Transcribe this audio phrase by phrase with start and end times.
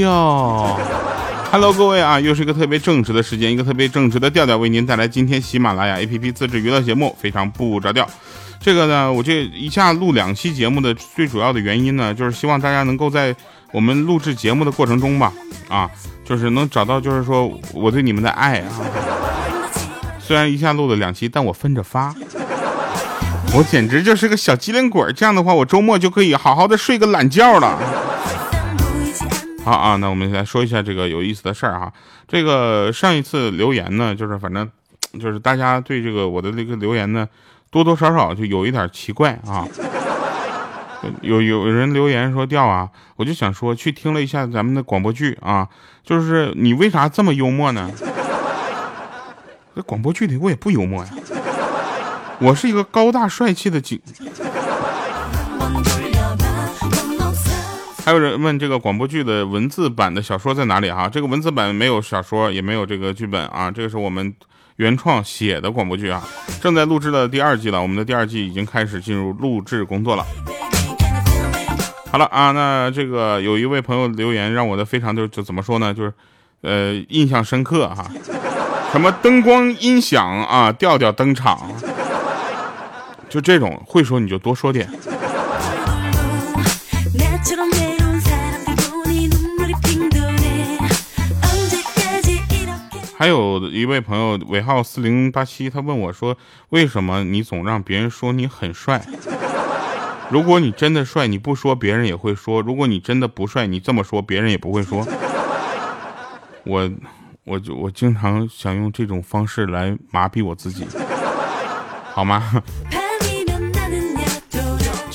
[0.00, 0.76] 哟。
[1.52, 8.06] Hello，各位啊，又是一个特别正直的时间，一个特别正直的调调，为您带来今天喜马拉雅 APP 自制娱乐节目，非常不着调。
[8.60, 13.34] 这个呢，我这一下录两期节目的最主要的原因呢，就是希望大家能够在
[13.72, 15.32] 我们录制节目的过程中吧，
[15.68, 15.90] 啊，
[16.24, 18.66] 就是能找到，就是说我对你们的爱啊。
[20.18, 22.14] 虽然一下录了两期，但我分着发，
[23.52, 25.12] 我简直就是个小机灵鬼。
[25.12, 27.76] 这样的话，我周末就可以好好的睡个懒觉了。
[29.62, 31.92] 好啊，那我们来说一下这个有意思的事儿哈。
[32.26, 34.68] 这个上一次留言呢，就是反正
[35.20, 37.28] 就是大家对这个我的这个留言呢，
[37.70, 39.66] 多多少少就有一点奇怪啊。
[41.22, 45.68] 有有人留言说掉啊，我就想说去听了一下咱们的广播剧啊，
[46.04, 47.90] 就是你为啥这么幽默呢？
[49.74, 51.10] 这广播剧里我也不幽默呀，
[52.38, 54.00] 我是一个高大帅气的警。
[58.04, 61.08] 还有人问这个广播剧的文字版的小说在哪里哈？
[61.08, 64.34] 这个文字版没有小说，也没有这个剧本啊，这个是我们
[64.76, 66.26] 原创写的广播剧啊，
[66.60, 70.26] 正在录制的第二季了，我们的第二季已经开始进入录制工作了。
[72.10, 75.94] 好了啊，那这个有一位朋友留言让我的非常就就怎么说呢？
[75.94, 76.12] 就是
[76.62, 78.10] 呃印象深刻哈，
[78.90, 81.70] 什么灯光音响啊，调调登场，
[83.28, 84.90] 就这种会说你就多说点。
[93.20, 96.38] 还有一位朋友尾号四零八七，他问我说
[96.70, 99.04] ：“为什么你总让别人说你很帅？
[100.32, 105.06] 如果你真的帅，你不说别人也会说；如果你真的不帅，你这么说别人也不会说。”
[106.64, 106.90] 我，
[107.44, 110.86] 我就我经常想用这种方式来麻痹我自己，
[112.14, 112.62] 好吗？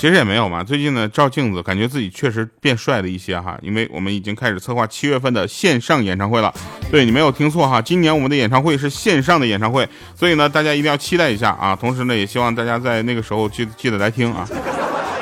[0.05, 6.53] 其实也没有嘛，最近呢照镜子，感觉自己确实变帅了一些哈，因为我们已经开始策划七月份的线上演唱会了。
[6.91, 11.75] 对你没有听错哈，今年我们的演唱会是线上的演唱会，所以呢大家一定要期待一下啊。
[11.75, 14.47] 同时呢也希望大家在那个时候记记得来听啊。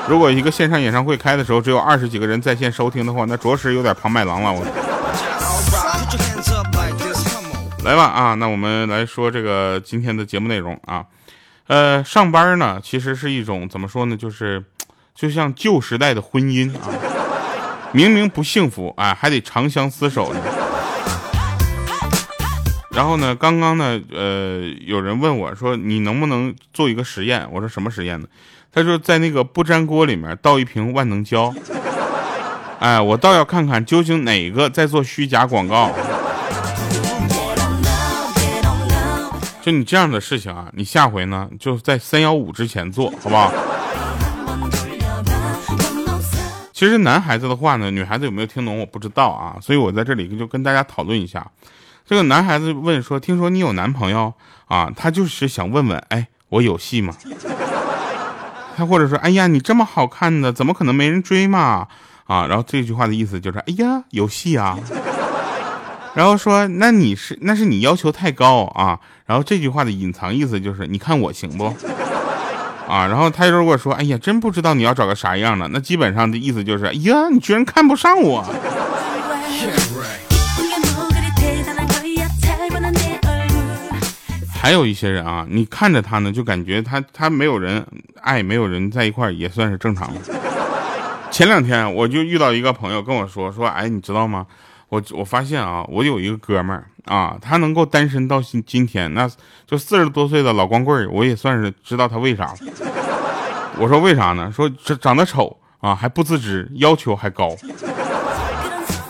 [0.09, 4.51] 如果一个线上演唱会开的时候只有二十几个人在线收听的话，那着实有点庞麦郎了。
[4.51, 4.65] 我
[7.85, 11.05] 来吧啊，那我们来说这个今天的节目内容啊。
[11.67, 14.61] 呃，上班呢其实是一种怎么说呢，就是。
[15.16, 16.90] 就像旧时代的婚姻啊，
[17.91, 20.34] 明明不幸福啊，还得长相厮守。
[22.91, 27.47] 然后呢，刚刚呢，呃，有人问我说，你能不能做一个实验？
[27.51, 28.28] 我说什么实验呢？
[28.72, 31.53] 他说在那个不粘锅里面倒一瓶万能胶。
[32.80, 35.91] 哎，我倒要看看究竟哪个在做虚假广告。
[39.62, 43.51] 就你这样的事情啊，你下回呢就在三幺五之前做好不好？
[46.73, 51.45] 其实男孩子的话呢，女孩子有没有听懂我不知道啊，所以我在这里就跟大家讨论一下。
[52.06, 54.34] 这个男孩子问说：“听说你有男朋友
[54.66, 57.16] 啊？”他就是想问问，哎，我有戏吗？
[58.75, 61.88] 他或者说：“哎呀，你这么好看的，怎么可能没人追嘛？”
[62.25, 64.78] 啊，然后这句话的意思就是：“哎呀，有戏啊。”
[66.16, 71.73] 然后说：“那你是那是你要求太高啊。”然后这句话的隐藏意思就是：“你看我行不？”
[72.93, 78.43] 啊，然后他如果说，哎呀，真不知道你要找个啥样的，那基本上的意思就是，哎呀，你居然看不上我。
[84.61, 87.83] 还有一些人啊，你看着他呢，就感觉他他没有人
[88.21, 90.19] 爱，没有人在一块也算是正常的。
[91.31, 94.45] 前两天我就遇到一个朋友跟我说，说，哎，你知道吗？
[94.93, 99.27] 我我发现啊，我有一个哥们儿啊，他能够单身到今今天，那
[99.65, 102.53] 就四十多岁的老光棍儿，我也算是知道他为啥。
[103.79, 104.51] 我说为啥呢？
[104.51, 107.47] 说长长得丑啊，还不自知，要求还高。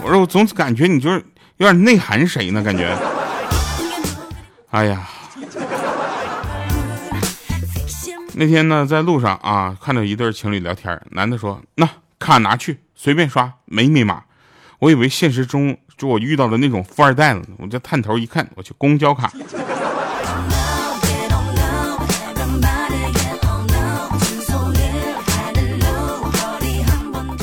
[0.01, 1.17] 我说我总感觉你就是
[1.57, 2.63] 有点内涵谁呢？
[2.63, 2.97] 感觉。
[4.69, 5.05] 哎呀，
[8.35, 14.23] 那天呢，在路上啊，看到一对情侣聊天，男的说：“那卡拿去，随便刷，没密码。”
[14.84, 19.32] 我以为现实中就我遇到的那种富二代了，我就探头一看，我去公交卡。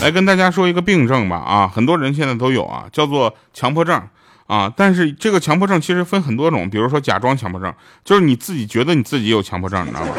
[0.02, 4.02] 来跟大家说一个病症吧，啊，很多人现在都有啊，叫做强迫症
[4.46, 4.70] 啊。
[4.76, 7.72] 但是这个强迫症其实分很多种，比如说假装强迫症，
[8.04, 10.12] 就是你自己觉得你自己有强迫症，你知道吗？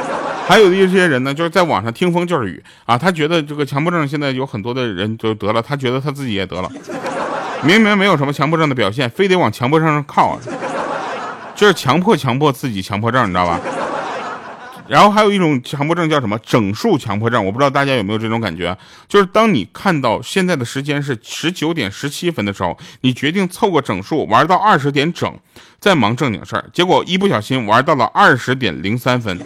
[0.52, 6.70] 还有的一些人呢，就是在网上听风就是雨啊，他觉得这个强迫症现在有很多的人就得了，他觉得他自己也得了。
[7.64, 10.40] 明明没有什么强迫症的表现，非得往强迫症上靠，啊
[11.56, 13.62] 就是强迫强迫自己强迫症，你知道吧？
[14.90, 18.78] 然后还有一种强迫症叫什么整数强迫症，我不知道大家有没有这种感觉，
[19.08, 25.34] 就是当你看到现在的时间是十九点十七分的时候，你决定凑个整数玩到二十点整，
[25.80, 29.40] 再忙正经事儿，结果一不小心玩到了二十点零三分，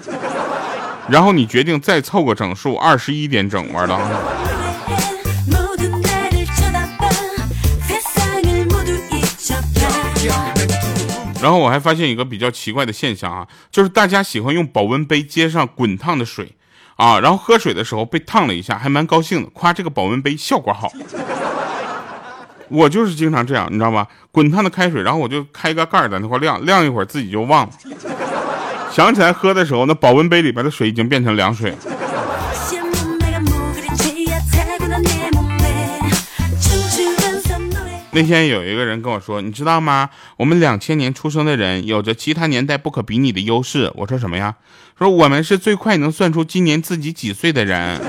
[1.10, 4.00] 然后你决定再凑个整数二十一点整玩到。
[11.42, 16.54] 然后我还发现一个比较奇怪的现象啊，就是大家喜欢用保温杯接上滚烫的水，
[16.96, 20.92] 啊，然后喝水的时候被烫了一下，还蛮高兴的，夸这个保温杯效果好。
[22.68, 24.08] 我就是经常这样，你知道吗？
[24.32, 27.74] 滚烫的开水，然后我就开个盖在那块晾，晾一会儿自己就忘了，
[28.96, 31.76] 想起来喝的时候，那保温杯里边的水已经变成凉水。
[38.12, 40.10] 那天有一个人跟我说：“你知道吗？
[40.38, 44.56] 我们两千年出生的人有着其他年代不可比拟的优势。”我说什么呀？
[44.98, 48.00] 说我们是最快能算出今年自己几岁的人。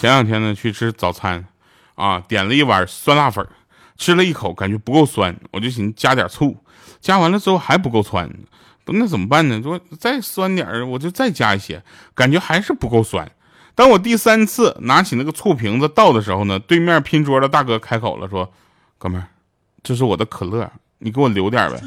[0.00, 1.44] 前两天呢，去吃早餐，
[1.94, 3.46] 啊，点了一碗酸辣粉。
[3.98, 6.56] 吃了一口，感觉不够酸，我就寻思加点醋，
[7.02, 8.26] 加完了之后还不够酸，
[8.82, 9.60] 不那怎么办呢？
[9.62, 11.82] 说再酸点，我就再加一些，
[12.14, 13.30] 感觉还是不够酸。
[13.74, 18.50] 当我第三次拿起那个醋瓶子倒的时候呢，对面拼桌的大哥开口了，说
[18.96, 19.28] ：“哥们儿，
[19.82, 21.78] 这是我的可乐，你给我留点呗。”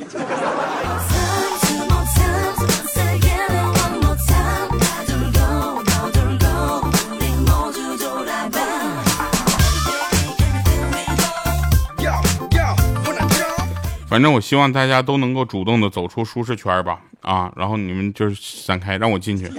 [14.14, 19.52] 反正我希望大家都能够主动的走出舒适圈吧，啊，然后你们就是闪开，让我进去。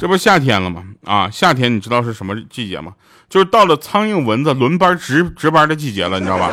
[0.00, 0.82] 这不夏天了吗？
[1.04, 2.94] 啊，夏天你知道是什么季节吗？
[3.30, 6.50] 就是到了苍蝇蚊子轮班值值班的季节了，你知道吧？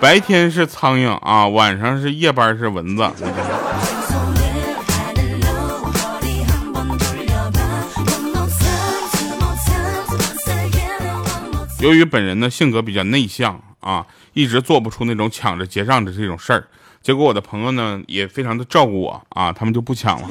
[0.00, 3.08] 白天是苍蝇啊，晚上是夜班是蚊子。
[11.78, 14.04] 由于本人的性格比较内向啊。
[14.34, 16.64] 一直做不出那种抢着结账的这种事儿，
[17.02, 20.28] 结果我的朋友呢也非常的照顾我啊，他们就不抢了。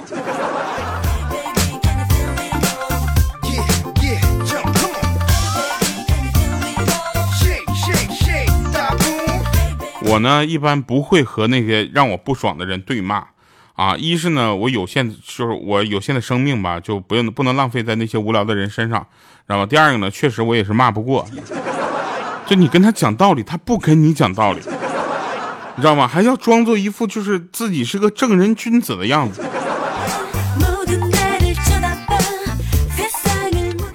[10.03, 13.27] 我呢一般不会和那些让我不爽的人对骂
[13.75, 18.99] 啊，一是呢我有限就是我有限的生命吧，就不用不能浪费在那些无聊的人身上，
[19.47, 19.65] 知道吧？
[19.65, 21.25] 第二个呢，确实我也是骂不过。
[22.51, 24.59] 就你跟他讲道理，他不跟你讲道理，
[25.77, 26.05] 你知道吗？
[26.05, 29.41] 还要装作一副就是自己是个正人君子的样子。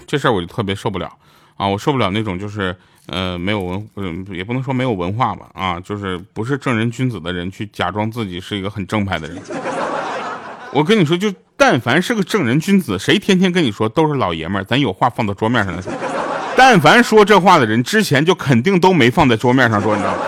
[0.06, 1.06] 这事儿我就特别受不了
[1.58, 1.68] 啊！
[1.68, 2.74] 我受不了那种就是
[3.08, 9.36] 呃没有文，也不能说没有文化吧啊，就是不是正人君子的人去假装自己是一个很正派的人。
[10.72, 15.82] 我跟你说，就但凡是个正人君子，谁天天跟你说都是老爷们儿，咱有话放到桌面上来。
[16.56, 20.18] 但凡说这话的人，之前就肯定都没放在桌面上说，你知道吗？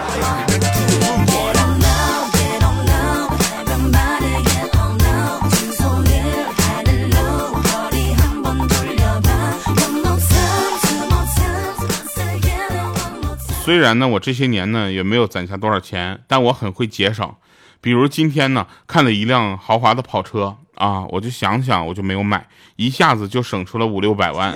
[13.64, 17.34] 虽然呢，我这些年呢也没有攒下多少钱，但我很会节省。
[17.80, 24.54] 比如今天呢，看了一辆豪华的跑车啊，我就想想，我就没有买，一下子就省出了五六百万。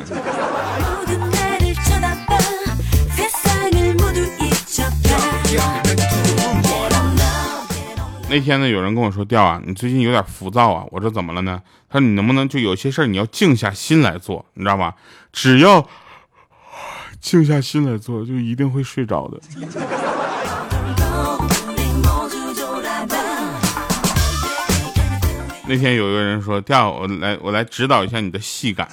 [8.33, 11.61] 那天呢，有人跟我说：“调啊，你最近有点浮躁啊。”我说：“怎么了呢？”
[11.91, 14.95] 他说：“你能不能就有些事儿你要静下心来做，你知道吧？
[15.35, 15.87] 只要
[17.21, 19.39] 静下心来做，就一定会睡着的。”
[25.69, 28.89] 那天有一个人说：“调，我来，我来指导一下你的戏感。”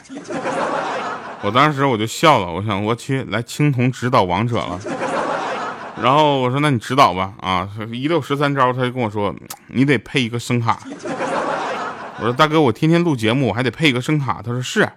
[1.41, 4.77] 我当时我就笑了，我想我去来青铜指导王者了。
[6.01, 9.35] 然后我说：“那你指导吧。”啊，一六十三招，他就跟我说
[9.67, 10.79] ：“你得配一个声卡。”
[12.19, 14.87] 我说：“大哥，我天天录节目，我还得配一个声卡。”他说：“是，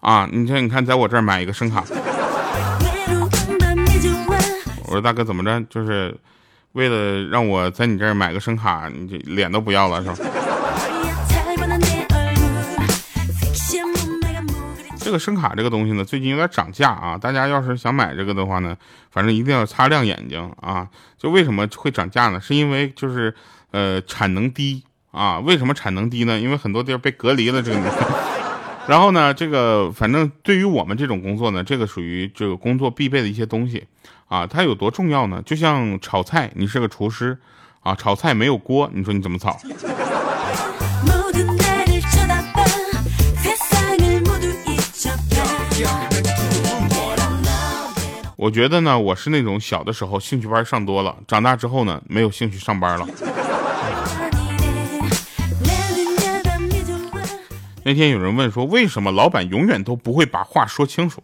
[0.00, 1.84] 啊，你这，你看，在我这儿买一个声卡。”
[4.84, 5.60] 我说：“大哥，怎么着？
[5.68, 6.16] 就是
[6.72, 10.16] 为了让我在你这儿买个声卡，你这脸都不要了是吧？”
[15.08, 17.16] 这个声卡这个东西呢，最近有点涨价啊！
[17.16, 18.76] 大家要是想买这个的话呢，
[19.10, 20.86] 反正一定要擦亮眼睛啊！
[21.16, 22.38] 就为什么会涨价呢？
[22.38, 23.34] 是因为就是
[23.70, 25.38] 呃产能低啊？
[25.38, 26.38] 为什么产能低呢？
[26.38, 27.80] 因为很多地儿被隔离了这个，
[28.86, 33.86] 然后呢，这个反正对于我们这种工作呢，这个属于这个工作必备的一些东西
[34.26, 34.46] 啊。
[34.46, 35.40] 它有多重要呢？
[35.40, 37.38] 就像炒菜，你是个厨师
[37.80, 39.58] 啊，炒菜没有锅，你说你怎么炒？
[48.38, 53.04] 我觉得呢，我是那种小的时候兴趣班上多了，长大之后呢，没有兴趣上班了。
[57.82, 61.20] 那天有人问说，为什么老板永远都不会把话说清楚？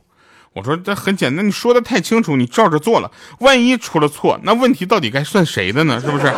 [0.55, 6.01] 我说这很简单，你说的太清楚，你照着做了，万一出了错，那问题到底该算谁的呢？
[6.01, 6.35] 是不是？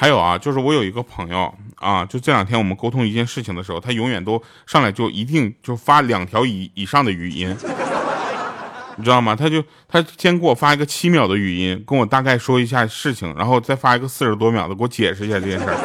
[0.00, 7.54] 还有啊，就是我有一个朋友啊，就这两天我们沟通一件事情的时候，他永远都上来就一定就发两条以以上的语音。
[8.96, 9.36] 你知道吗？
[9.36, 15.76] 他就他先给我发一个七秒的语音，跟我大概说一下事情，然后再发一个四十多秒的给我解释一下这件事儿。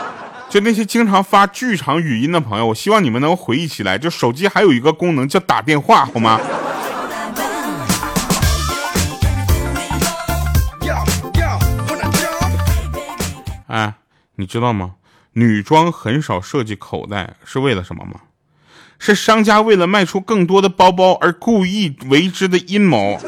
[0.48, 6.40] 就那些经常发巨长语音的朋友，我希望你们能回忆起来，就手机还有一个功能叫打电话，好吗？
[14.40, 14.94] 你知道吗？
[15.32, 18.20] 女装很少设计口袋是为了什么吗？
[19.00, 23.18] 是商家为了卖出更多的包包而故意为之的阴谋。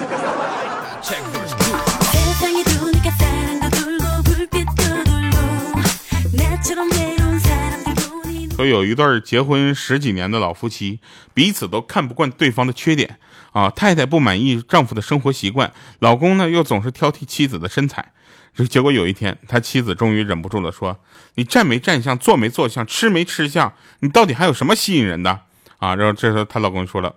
[8.56, 11.00] 说有一对结婚十几年的老夫妻，
[11.34, 13.18] 彼此都看不惯对方的缺点
[13.52, 13.70] 啊。
[13.70, 18.12] 太太不满意丈夫的生活习惯，老公呢又总是挑剔妻子的身材。
[18.54, 20.98] 这结果有一天，他妻子终于忍不住了，说
[21.36, 25.40] ：“你站没站相，坐没坐相，吃没吃相，你到底还有什么吸引人的？”
[25.78, 27.14] 啊，然后这时候她老公说了：“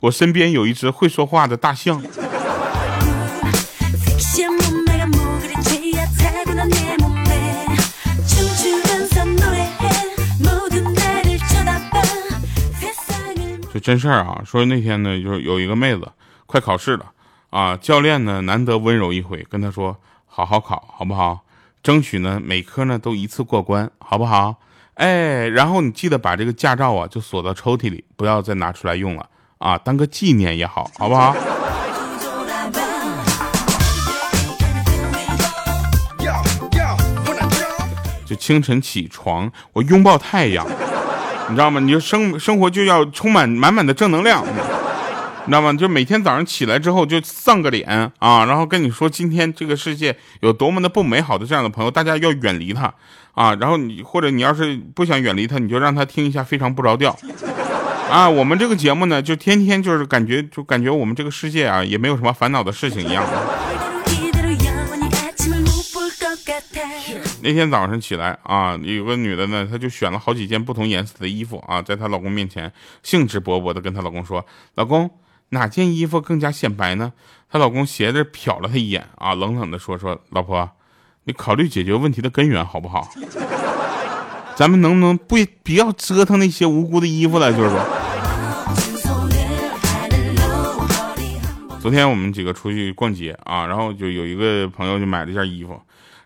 [0.00, 2.02] 我身边有一只会说话的大象。”
[13.80, 16.06] 就真事儿啊，说那天呢，就是有一个妹子
[16.44, 17.06] 快考试了
[17.48, 19.96] 啊，教练呢难得温柔一回，跟她说
[20.28, 21.40] ：“好好考，好不好？
[21.82, 24.56] 争取呢每科呢都一次过关，好不好？”
[25.00, 31.34] 哎，然后你记得把这个驾照啊，就锁到抽屉里，不要再拿出来用了啊，当个纪念也好，好不好？
[38.26, 40.66] 就清晨起床，我拥抱太阳，
[41.50, 41.80] 你知道吗？
[41.80, 44.52] 你就生生活就要充满满满的正能量，你
[45.46, 45.72] 知道吗？
[45.72, 47.86] 就每天早上起来之后就丧个脸
[48.18, 52.92] 啊，然后跟你说今天这个世界有多么的不美好的这样的朋友，大家要远离他。
[53.32, 57.16] 啊，然后你或者你要是不想远离他，你就让他听一下非常不着调。
[58.10, 63.24] 啊，我们这个节目呢，就天天就是感觉就感觉我们这个世界啊，也没有什么烦恼的事情一样。
[67.42, 74.44] 那天早上起来啊，有个女的呢，她就选了好几件不同颜色的衣服啊，在她老公面前兴致勃勃的跟她老公说
[74.76, 75.10] ：“老公，
[75.50, 77.12] 哪件衣服更加显白呢？”
[77.50, 80.70] 她老公斜着瞟了她一眼啊，冷冷的说：“说老婆。”
[81.24, 83.06] 你考虑解决问题的根源好不好？
[84.56, 87.52] 咱们能不能不不要折腾那些无辜的衣服了？
[87.52, 87.78] 就是说，
[91.78, 95.78] 昨天我们几个出去逛街啊，然后就有一个朋友就买了一件衣服，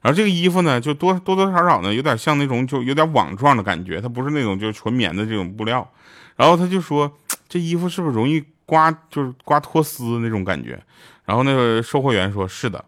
[0.05, 5.91] 然后这个衣服呢，就多多多少少呢，有点像那种就有点网状的感觉，它不是那种就是纯棉的这种布料，
[6.37, 7.11] 然后他就说
[7.49, 10.79] 这衣服是不是容易刮，就是刮脱丝那种感觉？
[11.25, 12.85] 然后那个售货员说是的。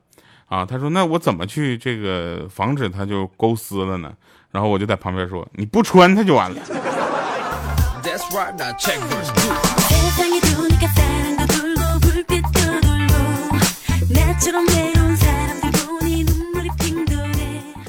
[0.49, 4.13] 啊，他说：“那我怎么去这个防止它就勾丝了呢？”
[4.53, 6.63] 然后我就在旁边说：“你不穿它就完了。”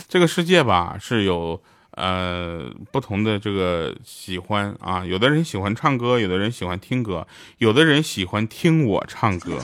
[0.07, 1.61] 这个世界吧是有
[1.91, 9.57] 呃不同的这个喜欢啊，有的人喜欢唱歌，有的人喜欢听歌，有的人喜欢听我唱歌。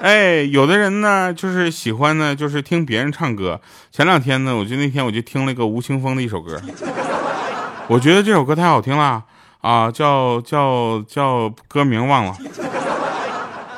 [0.00, 3.60] 哎，有的人呢，就是喜欢呢，就是听别人唱歌。
[3.90, 6.60] 前两天呢，我就那天我就听了一个吴青峰的一首歌，
[7.86, 9.24] 我觉得这首歌太好听了
[9.60, 12.36] 啊，叫叫叫歌名忘了，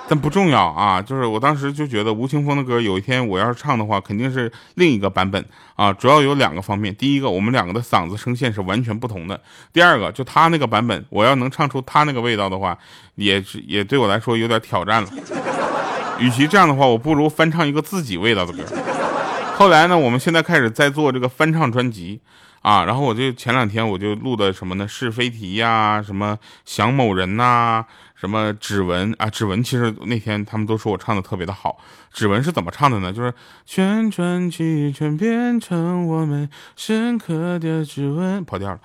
[0.08, 1.00] 但不重要啊。
[1.02, 5.44] 就是我当时就觉得吴青峰的歌，有一天我要是唱的话，肯定是另一个版本
[5.74, 5.92] 啊。
[5.92, 9.36] 主要有两个方面，第一个，我们两个的嗓子声线是完全不同的；
[9.72, 12.76] 第二个，就他那个版本，我要能唱出他那个味道的话，
[13.16, 15.08] 也也对我来说有点挑战了。
[16.18, 18.62] 与其这样的话，我不如翻唱一个自己味道的歌。
[19.56, 22.20] 后来呢，我们现在开始在做这个翻唱专辑，
[22.62, 24.86] 啊，然后我就前两天我就录的什么呢？
[24.88, 27.84] 是非题呀，什么想某人呐，
[28.18, 31.78] 什么指纹啊，指纹其实那天他们都说我唱的特别的好。
[32.12, 33.12] 指纹是怎么唱的呢？
[33.12, 33.32] 就是
[33.66, 38.80] 旋转几圈变成我们深刻的指纹，跑调了。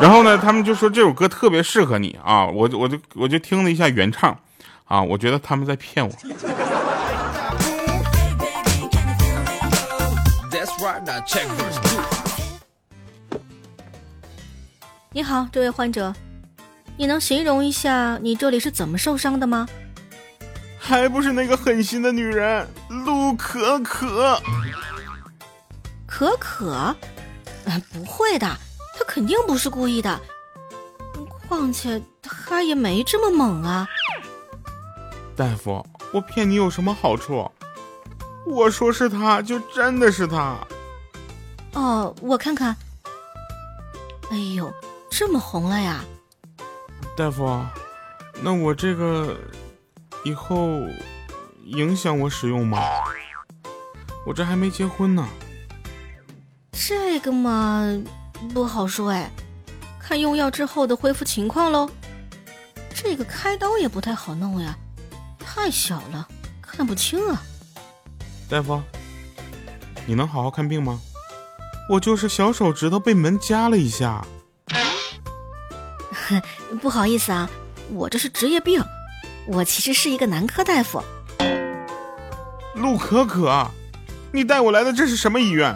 [0.00, 4.38] 然后呢，他们就说这首歌特别适合你啊，我我就我就听了一下原唱，
[4.84, 6.12] 啊，我觉得他们在骗我。
[15.12, 16.14] 你好，这位患者，
[16.98, 19.68] 你能形容一下你这里是怎么受伤的吗？
[20.76, 24.42] 还不是那个狠心的女人陆可可。
[26.06, 26.94] 可可？
[27.92, 28.48] 不会的，
[28.98, 30.20] 她肯定不是故意的。
[31.46, 33.86] 况且她也没这么猛啊。
[35.36, 37.48] 大夫，我骗你有什么好处？
[38.44, 40.58] 我说是她，就真的是她。
[41.74, 42.76] 哦，我看看。
[44.32, 44.72] 哎呦！
[45.10, 46.04] 这么红了呀，
[47.18, 47.66] 大夫，
[48.40, 49.36] 那我这个
[50.24, 50.78] 以后
[51.64, 52.78] 影响我使用吗？
[54.24, 55.28] 我这还没结婚呢。
[56.70, 57.82] 这个嘛，
[58.54, 59.28] 不好说哎，
[60.00, 61.90] 看用药之后的恢复情况喽。
[62.94, 64.78] 这个开刀也不太好弄呀，
[65.40, 66.28] 太小了，
[66.62, 67.42] 看不清啊。
[68.48, 68.80] 大夫，
[70.06, 71.00] 你能好好看病吗？
[71.90, 74.24] 我就是小手指头被门夹了一下。
[76.76, 77.48] 不好意思啊，
[77.92, 78.82] 我这是职业病，
[79.46, 81.02] 我其实是一个男科大夫。
[82.74, 83.66] 陆可可，
[84.32, 85.74] 你带我来的这是什么医院？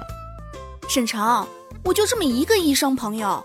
[0.88, 1.46] 沈城，
[1.84, 3.44] 我就这么一个医生朋友。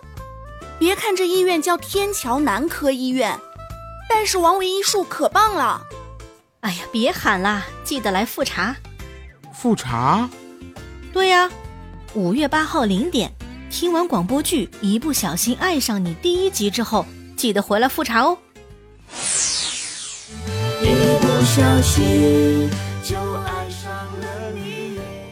[0.78, 3.40] 别看这医院叫天桥男科医院，
[4.10, 5.82] 但是王维医术可棒了。
[6.60, 8.76] 哎呀，别喊了，记得来复查。
[9.54, 10.30] 复查？
[11.12, 11.50] 对呀，
[12.14, 13.32] 五月八号零点。
[13.70, 17.06] 听完广播剧《一不小心爱上你》第一集之后，
[17.38, 18.38] 记得回来复查哦。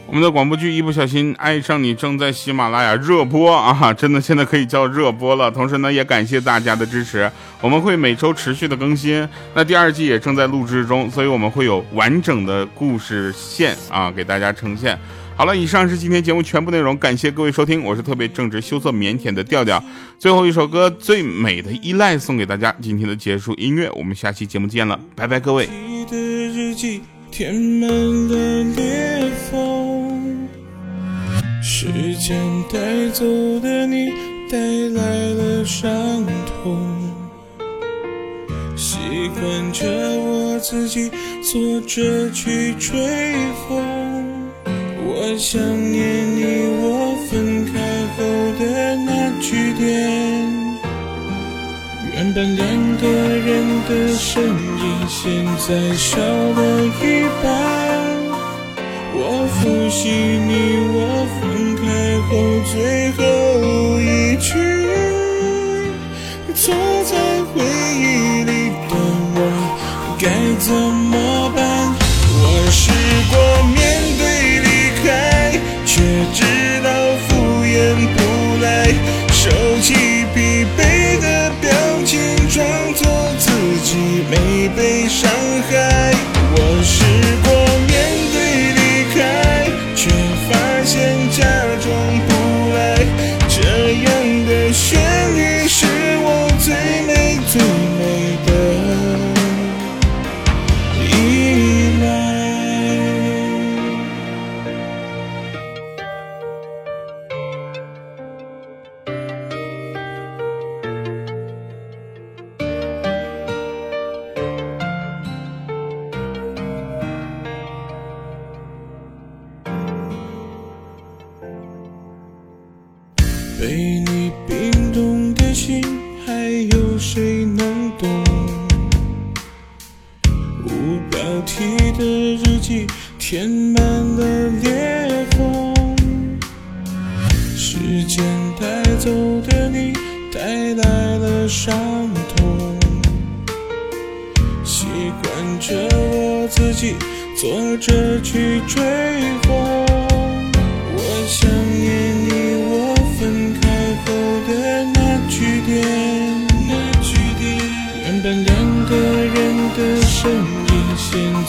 [0.06, 5.50] 我们的广播剧《一不小心爱上你》正在喜马拉雅热播啊，真的现在可以叫热播了。
[5.50, 9.28] 同时呢，也感谢大家的支持，我们会每周持续的更新。
[9.52, 14.98] 那第二季也正在录制中，所以我们会有完整的故事线啊，给大家呈现。
[15.36, 19.82] 好了，以上是今天节目全部内容，感谢各位收听，我是特别正直、羞涩、腼腆的调调。
[20.18, 25.68] 最后一首歌《最美的依赖》送给大家，今天的结束音乐，我们下期节目见了，拜拜，各位。
[27.30, 30.48] 填满了裂缝，
[31.62, 32.40] 时间
[32.72, 33.26] 带走
[33.60, 34.08] 的你，
[34.50, 37.12] 带来了伤痛，
[38.74, 38.96] 习
[39.38, 39.86] 惯着
[40.18, 41.10] 我自己
[41.42, 43.34] 坐着去追
[43.68, 44.05] 风。
[45.18, 45.58] 我想
[45.92, 46.44] 念你，
[46.82, 47.72] 我分开
[48.18, 48.22] 后
[48.60, 48.62] 的
[48.96, 49.08] 那
[49.40, 49.82] 句点。
[52.12, 52.62] 原本两
[52.98, 53.48] 个人
[53.88, 55.24] 的身影，现
[55.56, 56.60] 在少了
[57.00, 57.02] 一
[57.42, 57.44] 半。
[59.14, 59.18] 我
[59.56, 60.52] 复习你
[60.92, 60.96] 我
[61.40, 61.40] 分
[61.80, 61.82] 开
[62.28, 62.30] 后
[62.70, 62.76] 最
[63.16, 63.18] 后
[63.98, 64.52] 一句，
[66.52, 66.62] 坐
[67.04, 67.16] 在
[67.54, 68.04] 回忆
[68.44, 68.52] 里
[68.90, 68.92] 的
[69.34, 69.38] 我，
[70.20, 70.24] 该
[70.60, 71.05] 怎么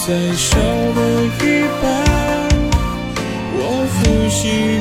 [0.07, 1.85] 再少了一半。
[3.57, 4.76] 我复习。